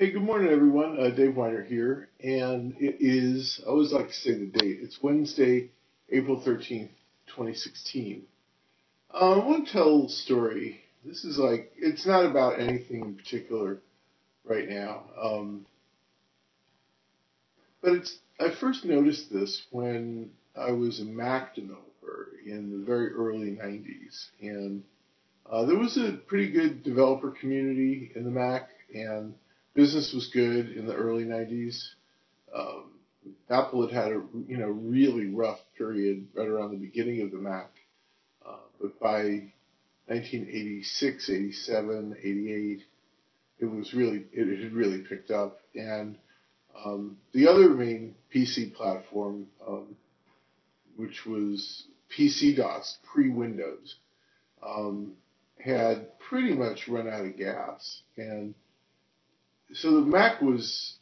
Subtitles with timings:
[0.00, 0.96] Hey, good morning, everyone.
[0.96, 4.78] Uh, Dave Winer here, and it is, I always like to say the date.
[4.80, 5.70] It's Wednesday,
[6.08, 6.90] April 13th,
[7.26, 8.22] 2016.
[9.12, 10.84] Uh, I want to tell a story.
[11.04, 13.78] This is like, it's not about anything in particular
[14.44, 15.02] right now.
[15.20, 15.66] Um,
[17.82, 23.12] but it's, I first noticed this when I was a Mac developer in the very
[23.14, 24.26] early 90s.
[24.40, 24.84] And
[25.50, 29.34] uh, there was a pretty good developer community in the Mac, and
[29.78, 31.90] business was good in the early 90s.
[32.52, 32.94] Um,
[33.48, 37.38] Apple had had a you know really rough period right around the beginning of the
[37.38, 37.70] Mac,
[38.44, 39.52] uh, but by
[40.06, 42.82] 1986, 87, 88,
[43.60, 45.60] it was really it had really picked up.
[45.76, 46.18] And
[46.84, 49.94] um, the other main PC platform, um,
[50.96, 51.84] which was
[52.18, 53.94] PC DOS pre-Windows,
[54.60, 55.12] um,
[55.64, 58.56] had pretty much run out of gas and
[59.74, 60.96] so the Mac was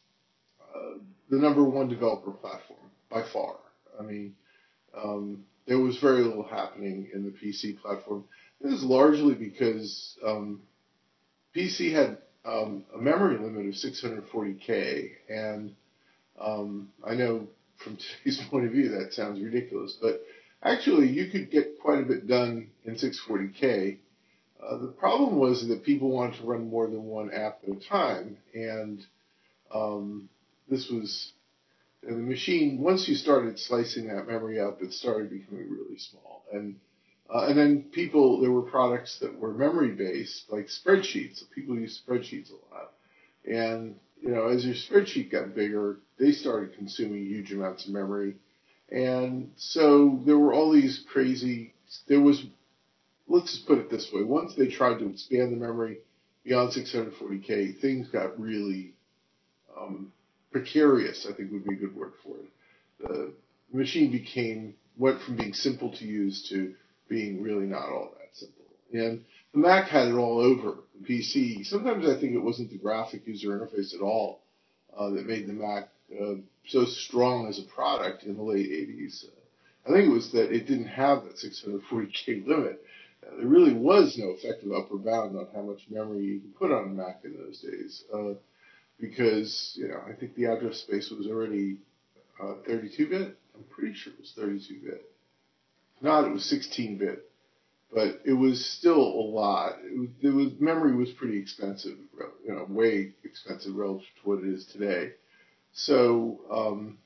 [0.61, 0.99] uh,
[1.31, 3.57] the number one developer platform by far.
[3.99, 4.35] I mean,
[4.97, 8.25] um, there was very little happening in the PC platform.
[8.61, 10.63] It was largely because um,
[11.55, 15.75] PC had um, a memory limit of 640k, and
[16.41, 20.23] um, I know from today's point of view that sounds ridiculous, but
[20.63, 23.99] actually you could get quite a bit done in 640k
[24.69, 27.89] uh, the problem was that people wanted to run more than one app at a
[27.89, 29.05] time, and
[29.73, 30.29] um,
[30.69, 31.33] this was
[32.03, 32.81] the machine.
[32.81, 36.77] Once you started slicing that memory up, it started becoming really small, and
[37.33, 41.43] uh, and then people there were products that were memory based, like spreadsheets.
[41.55, 42.93] People use spreadsheets a lot,
[43.45, 48.35] and you know as your spreadsheet got bigger, they started consuming huge amounts of memory,
[48.91, 51.75] and so there were all these crazy.
[52.09, 52.45] There was
[53.29, 54.23] let's just put it this way.
[54.23, 55.99] Once they tried to expand the memory
[56.45, 58.95] beyond 640K, things got really
[59.79, 60.13] um,
[60.53, 62.51] precarious, I think would be a good word for it.
[63.01, 63.33] The
[63.73, 66.75] machine became, went from being simple to use to
[67.09, 68.65] being really not all that simple.
[68.93, 71.67] And the Mac had it all over the PC.
[71.67, 74.41] Sometimes I think it wasn't the graphic user interface at all
[74.97, 75.89] uh, that made the Mac
[76.21, 76.35] uh,
[76.67, 79.27] so strong as a product in the late 80s.
[79.87, 82.83] I think it was that it didn't have that 640K limit
[83.37, 86.85] there really was no effective upper bound on how much memory you could put on
[86.85, 88.35] a Mac in those days, uh,
[89.01, 91.79] because you know I think the address space was already
[92.41, 93.23] 32-bit.
[93.23, 95.03] Uh, I'm pretty sure it was 32-bit.
[95.97, 97.31] If not, it was 16-bit,
[97.93, 99.79] but it was still a lot.
[99.83, 101.97] It it was memory was pretty expensive,
[102.47, 105.13] you know, way expensive relative to what it is today.
[105.73, 106.99] So, um,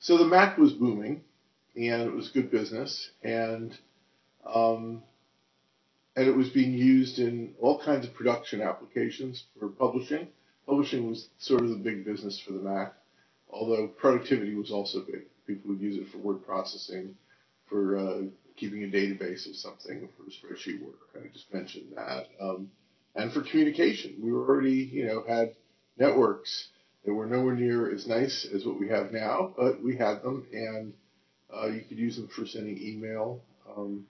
[0.00, 1.22] so the Mac was booming
[1.76, 3.76] and it was good business, and
[4.46, 5.02] um,
[6.16, 10.28] and it was being used in all kinds of production applications for publishing.
[10.66, 12.94] Publishing was sort of the big business for the Mac,
[13.50, 15.22] although productivity was also big.
[15.46, 17.14] People would use it for word processing,
[17.66, 18.22] for uh,
[18.56, 20.98] keeping a database of something, for spreadsheet work.
[21.16, 22.70] I just mentioned that, um,
[23.14, 24.14] and for communication.
[24.20, 25.54] We already, you know, had
[25.98, 26.68] networks
[27.04, 30.46] that were nowhere near as nice as what we have now, but we had them,
[30.52, 30.94] and
[31.56, 33.40] uh, you could use them for sending email
[33.76, 34.06] um,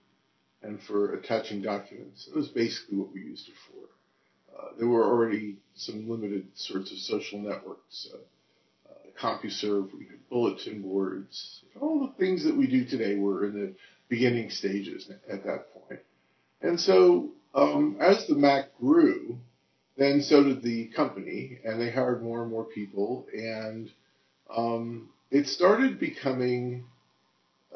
[0.61, 2.27] and for attaching documents.
[2.27, 4.57] It was basically what we used it for.
[4.57, 8.07] Uh, there were already some limited sorts of social networks.
[8.13, 11.61] Uh, uh, CompuServe, we had bulletin boards.
[11.79, 13.73] All the things that we do today were in the
[14.07, 15.99] beginning stages at that point.
[16.61, 19.37] And so um, as the Mac grew,
[19.97, 23.89] then so did the company, and they hired more and more people, and
[24.55, 26.85] um, it started becoming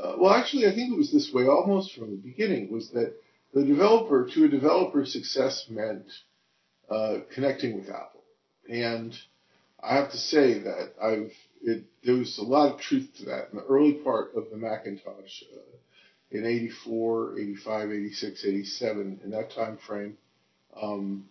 [0.01, 2.71] uh, well, actually, I think it was this way almost from the beginning.
[2.71, 3.13] Was that
[3.53, 6.05] the developer to a developer success meant
[6.89, 8.23] uh, connecting with Apple,
[8.69, 9.17] and
[9.81, 13.49] I have to say that I've it, there was a lot of truth to that
[13.51, 15.77] in the early part of the Macintosh uh,
[16.31, 20.17] in 84, 85, 86, 87, in that time frame.
[20.81, 21.25] Um,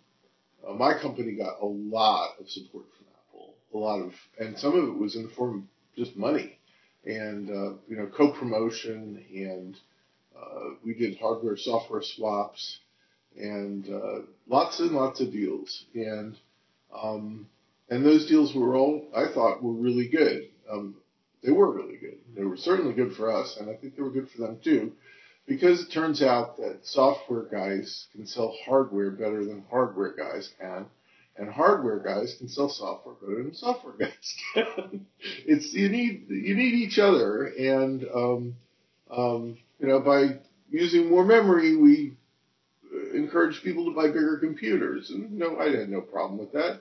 [0.67, 4.77] uh, my company got a lot of support from Apple, a lot of, and some
[4.77, 6.58] of it was in the form of just money
[7.09, 9.77] and uh, you know co-promotion and
[10.39, 12.79] uh, we did hardware software swaps
[13.37, 16.37] and uh, lots and lots of deals and
[16.95, 17.49] um,
[17.89, 20.49] and those deals were all I thought were really good.
[20.71, 20.97] Um,
[21.43, 22.19] they were really good.
[22.37, 24.93] They were certainly good for us, and I think they were good for them too,
[25.47, 30.87] because it turns out that software guys can sell hardware better than hardware guys can,
[31.39, 35.07] and hardware guys can sell software better than software guys can.
[35.47, 38.57] it's you need you need each other, and um,
[39.11, 40.39] um, you know by
[40.71, 42.17] using more memory, we
[43.15, 45.11] encourage people to buy bigger computers.
[45.11, 46.81] And no, I had no problem with that.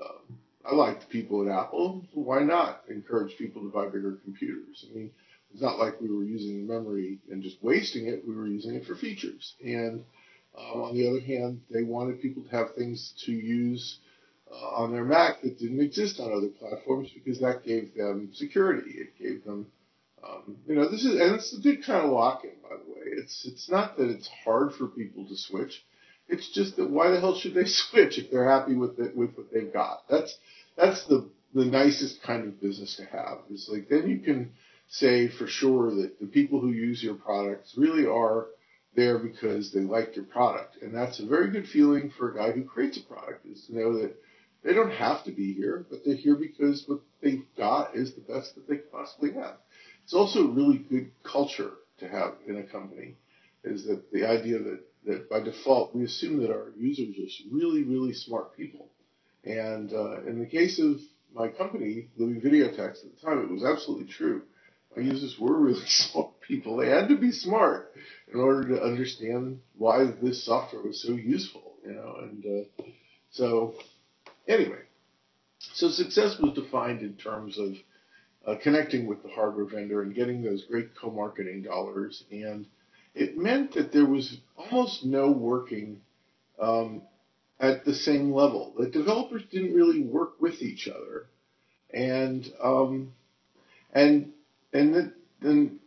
[0.00, 0.34] Uh,
[0.64, 2.04] I liked people at Apple.
[2.12, 4.84] Why not encourage people to buy bigger computers?
[4.90, 5.10] I mean,
[5.52, 8.26] it's not like we were using the memory and just wasting it.
[8.26, 9.54] We were using it for features.
[9.64, 10.04] And
[10.58, 13.98] um, on the other hand, they wanted people to have things to use
[14.50, 18.92] uh, on their Mac that didn't exist on other platforms because that gave them security.
[18.92, 19.66] It gave them,
[20.26, 23.06] um, you know, this is and it's a good kind of lock-in, by the way.
[23.18, 25.84] It's it's not that it's hard for people to switch.
[26.28, 29.36] It's just that why the hell should they switch if they're happy with it with
[29.36, 30.02] what they've got?
[30.08, 30.36] That's
[30.76, 33.38] that's the the nicest kind of business to have.
[33.50, 34.52] It's like then you can
[34.88, 38.46] say for sure that the people who use your products really are
[38.94, 40.78] there because they like your product.
[40.82, 43.78] And that's a very good feeling for a guy who creates a product is to
[43.78, 44.14] know that
[44.64, 48.20] they don't have to be here, but they're here because what they've got is the
[48.20, 49.56] best that they could possibly have.
[50.04, 53.14] It's also a really good culture to have in a company
[53.64, 57.82] is that the idea that, that by default we assume that our users are really,
[57.82, 58.88] really smart people.
[59.44, 60.96] And uh, in the case of
[61.34, 64.42] my company, Living Videotext, at the time, it was absolutely true.
[64.98, 66.76] My users were really smart people.
[66.76, 67.94] They had to be smart
[68.32, 72.16] in order to understand why this software was so useful, you know.
[72.20, 72.82] And uh,
[73.30, 73.74] so,
[74.48, 74.82] anyway,
[75.60, 77.74] so success was defined in terms of
[78.46, 82.66] uh, connecting with the hardware vendor and getting those great co-marketing dollars, and
[83.14, 86.00] it meant that there was almost no working
[86.58, 87.02] um,
[87.60, 88.74] at the same level.
[88.76, 91.26] The developers didn't really work with each other,
[91.92, 93.12] and um,
[93.92, 94.32] and
[94.72, 95.78] and then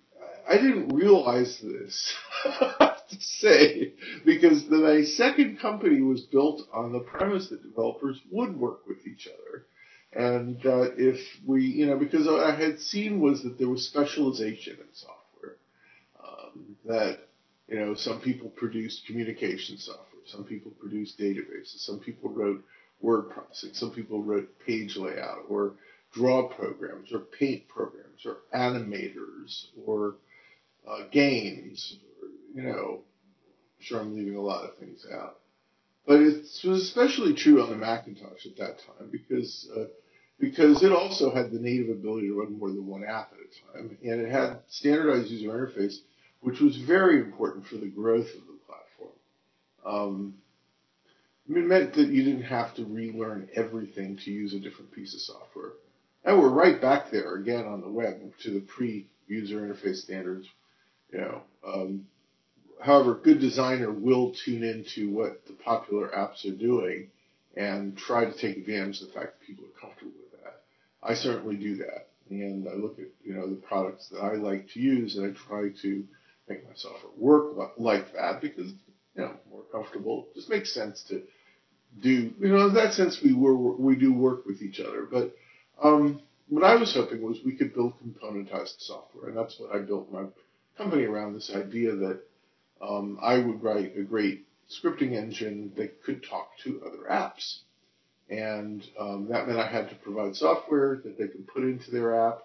[0.48, 2.14] I didn't realize this,
[2.46, 3.94] I have to say,
[4.26, 9.06] because the, my second company was built on the premise that developers would work with
[9.08, 9.66] each other.
[10.14, 14.74] And that if we, you know, because I had seen was that there was specialization
[14.74, 15.56] in software.
[16.22, 17.20] Um, that,
[17.70, 22.62] you know, some people produced communication software, some people produced databases, some people wrote
[23.00, 25.76] word processing, some people wrote page layout or
[26.12, 30.16] draw programs or paint programs or animators or
[30.88, 31.98] uh, games.
[32.22, 32.30] Or,
[32.62, 35.38] you know, I'm sure I'm leaving a lot of things out.
[36.06, 39.86] But it was especially true on the Macintosh at that time because uh,
[40.40, 43.78] because it also had the native ability to run more than one app at a
[43.78, 45.98] time, and it had standardized user interface,
[46.42, 49.14] which was very important for the growth of the platform.
[49.86, 50.34] Um,
[51.48, 55.22] it meant that you didn't have to relearn everything to use a different piece of
[55.22, 55.74] software.
[56.24, 60.48] And we're right back there again on the web to the pre-user interface standards.
[61.12, 62.08] You know, um,
[62.80, 67.10] however, good designer will tune into what the popular apps are doing
[67.56, 70.62] and try to take advantage of the fact that people are comfortable with that.
[71.04, 74.70] I certainly do that, and I look at you know the products that I like
[74.74, 76.04] to use, and I try to
[76.48, 78.68] make my software work like that because
[79.16, 80.28] you know more comfortable.
[80.32, 81.24] It just makes sense to
[82.02, 85.36] do you know in that sense we were we do work with each other, but
[85.84, 89.80] um, what I was hoping was we could build componentized software, and that's what I
[89.80, 90.26] built my
[90.78, 92.22] company around this idea that
[92.82, 97.60] um, I would write a great scripting engine that could talk to other apps.
[98.30, 102.28] And um, that meant I had to provide software that they could put into their
[102.28, 102.40] app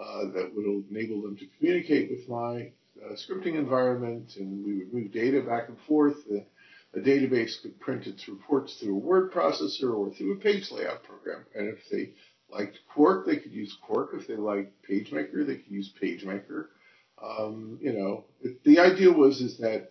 [0.00, 2.70] uh, that would enable them to communicate with my
[3.04, 6.16] uh, scripting environment, and we would move data back and forth.
[6.28, 6.44] The,
[6.92, 11.02] the database could print its reports through a word processor or through a page layout
[11.02, 11.44] program.
[11.54, 12.10] And if they
[12.50, 14.10] liked Quark, they could use Quark.
[14.14, 16.66] If they liked PageMaker, they could use PageMaker.
[17.22, 18.24] Um, you know,
[18.64, 19.90] the idea was is that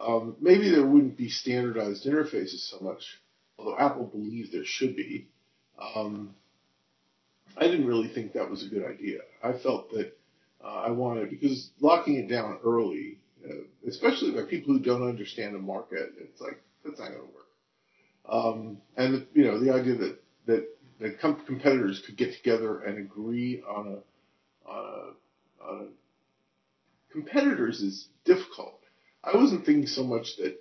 [0.00, 3.20] um, maybe there wouldn't be standardized interfaces so much,
[3.58, 5.28] although Apple believed there should be.
[5.94, 6.34] Um,
[7.56, 9.18] I didn't really think that was a good idea.
[9.42, 10.16] I felt that
[10.64, 13.54] uh, I wanted because locking it down early, uh,
[13.86, 17.46] especially by people who don't understand the market, it's like that's not going to work.
[18.28, 20.68] Um, and you know, the idea that that
[21.00, 27.80] that com- competitors could get together and agree on a, on a, on a competitors
[27.80, 28.80] is difficult.
[29.24, 30.56] I wasn't thinking so much that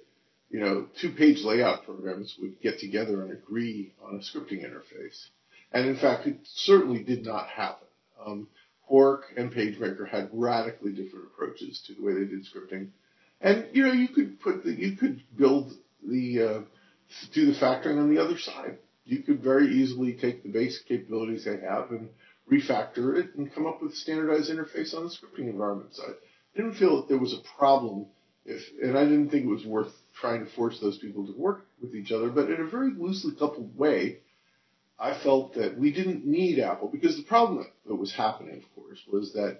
[0.49, 5.27] you know two page layout programs would get together and agree on a scripting interface,
[5.71, 7.87] and in fact, it certainly did not happen.
[8.25, 8.47] Um,
[8.87, 12.89] Quark and PageMaker had radically different approaches to the way they did scripting,
[13.41, 15.73] and you know you could put the you could build
[16.07, 16.61] the uh,
[17.33, 21.45] do the factoring on the other side you could very easily take the basic capabilities
[21.45, 22.09] they have and
[22.51, 26.15] refactor it and come up with a standardized interface on the scripting environment side.
[26.53, 28.07] I didn't feel that there was a problem
[28.45, 31.65] if, and I didn't think it was worth trying to force those people to work
[31.81, 34.19] with each other, but in a very loosely coupled way,
[34.99, 38.99] I felt that we didn't need Apple because the problem that was happening, of course,
[39.11, 39.59] was that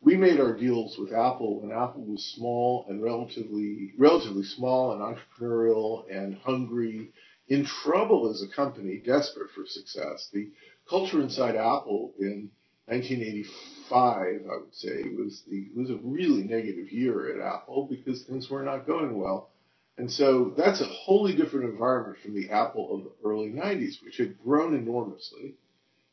[0.00, 5.02] we made our deals with Apple when Apple was small and relatively relatively small and
[5.02, 7.10] entrepreneurial and hungry,
[7.48, 10.28] in trouble as a company, desperate for success.
[10.32, 10.50] The
[10.88, 12.50] culture inside Apple in
[12.86, 18.48] 1985, I would say, was the was a really negative year at Apple because things
[18.48, 19.50] were not going well.
[19.96, 24.16] And so that's a wholly different environment from the Apple of the early 90s, which
[24.18, 25.54] had grown enormously.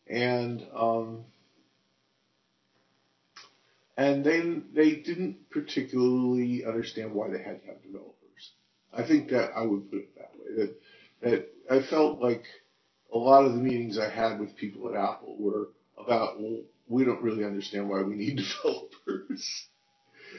[0.07, 1.25] And um,
[3.97, 8.51] and then they didn't particularly understand why they had to have developers.
[8.93, 10.65] I think that I would put it that way.
[10.65, 10.75] That
[11.25, 12.43] that I felt like
[13.11, 17.03] a lot of the meetings I had with people at Apple were about, well, we
[17.03, 19.67] don't really understand why we need developers.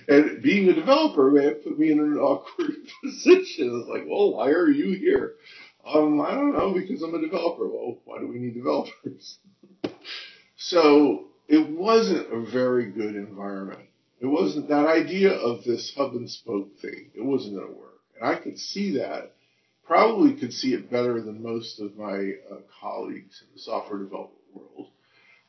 [0.06, 3.80] and being a developer, man, put me in an awkward position.
[3.80, 5.34] It's like, well, why are you here?
[5.84, 7.66] Um, I don't know, because I'm a developer.
[7.66, 9.38] Well, why do we need developers?
[10.56, 13.88] so it wasn't a very good environment.
[14.20, 17.10] It wasn't that idea of this hub and spoke thing.
[17.14, 18.00] It wasn't going to work.
[18.20, 19.35] And I could see that
[19.86, 24.40] probably could see it better than most of my uh, colleagues in the software development
[24.54, 24.88] world.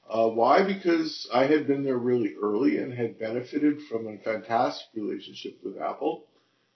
[0.10, 0.64] Uh, why?
[0.64, 5.78] Because I had been there really early and had benefited from a fantastic relationship with
[5.78, 6.24] Apple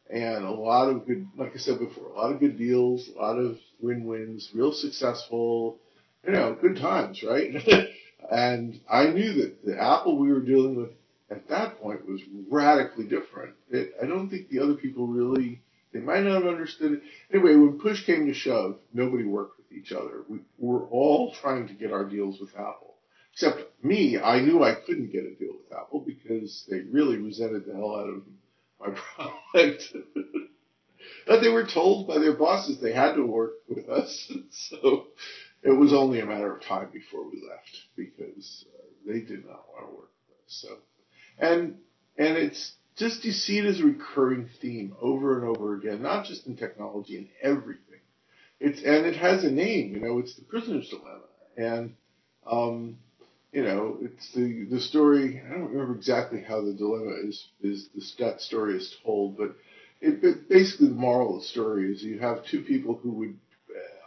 [0.10, 3.20] and a lot of good, like I said before, a lot of good deals, a
[3.20, 5.78] lot of win-wins, real successful,
[6.26, 7.56] you know, good times, right?
[8.32, 10.90] and I knew that the Apple we were dealing with
[11.30, 13.56] at that point was radically different.
[13.70, 15.62] It, I don't think the other people really
[15.94, 17.02] they might not have understood it.
[17.34, 20.24] Anyway, when push came to shove, nobody worked with each other.
[20.28, 22.96] We were all trying to get our deals with Apple.
[23.34, 27.66] Except me, I knew I couldn't get a deal with Apple because they really resented
[27.66, 28.24] the hell out of
[28.80, 29.00] my
[29.52, 29.84] product.
[31.28, 34.32] but they were told by their bosses they had to work with us.
[34.52, 35.08] So
[35.64, 39.64] it was only a matter of time before we left because uh, they did not
[39.70, 40.66] want to work with us.
[40.68, 40.78] So,
[41.40, 41.78] and,
[42.18, 46.26] and it's, just you see it as a recurring theme over and over again, not
[46.26, 48.00] just in technology, in everything.
[48.60, 51.22] It's and it has a name, you know, it's the prisoner's dilemma,
[51.58, 51.96] and
[52.46, 52.98] um,
[53.52, 55.42] you know, it's the the story.
[55.46, 59.56] I don't remember exactly how the dilemma is is this, that story is told, but
[60.00, 63.38] it, it basically the moral of the story is you have two people who would,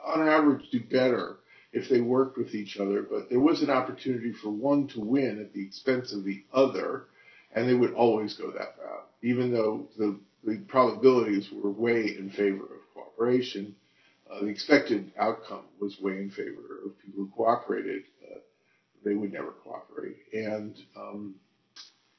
[0.04, 1.38] on average, do better
[1.72, 5.40] if they worked with each other, but there was an opportunity for one to win
[5.40, 7.06] at the expense of the other
[7.54, 12.30] and they would always go that route, even though the, the probabilities were way in
[12.30, 13.74] favor of cooperation.
[14.30, 18.02] Uh, the expected outcome was way in favor of people who cooperated.
[18.24, 18.38] Uh,
[19.04, 21.34] they would never cooperate, and um,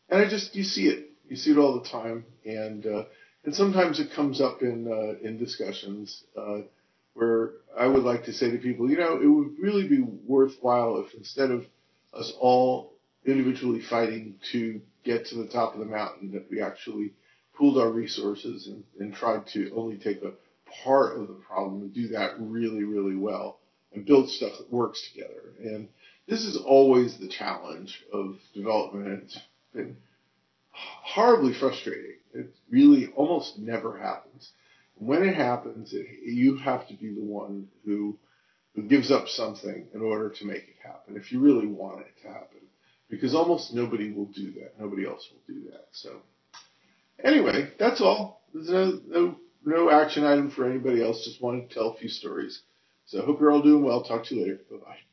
[0.09, 3.03] and I just you see it, you see it all the time, and uh,
[3.43, 6.59] and sometimes it comes up in uh, in discussions uh,
[7.15, 10.97] where I would like to say to people, you know, it would really be worthwhile
[10.99, 11.65] if instead of
[12.13, 12.93] us all
[13.25, 17.13] individually fighting to get to the top of the mountain, that we actually
[17.55, 20.33] pooled our resources and, and tried to only take a
[20.83, 23.59] part of the problem and do that really, really well
[23.93, 25.53] and build stuff that works together.
[25.59, 25.87] And
[26.27, 29.23] this is always the challenge of development.
[29.23, 29.39] It's
[29.73, 29.97] been
[30.71, 32.17] horribly frustrating.
[32.33, 34.51] It really almost never happens.
[34.95, 38.17] When it happens, it, you have to be the one who
[38.75, 42.11] who gives up something in order to make it happen if you really want it
[42.21, 42.59] to happen
[43.09, 44.79] because almost nobody will do that.
[44.79, 45.87] Nobody else will do that.
[45.91, 46.21] So
[47.23, 48.41] anyway, that's all.
[48.53, 49.35] There's no, no,
[49.65, 51.25] no action item for anybody else.
[51.25, 52.61] Just wanted to tell a few stories.
[53.05, 54.03] So hope you're all doing well.
[54.03, 54.59] Talk to you later.
[54.69, 54.97] Bye bye.